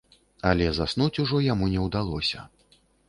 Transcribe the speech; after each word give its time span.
Але 0.51 0.69
заснуць 0.77 1.21
ужо 1.23 1.41
яму 1.51 1.69
не 1.75 1.85
ўдалося. 1.85 2.47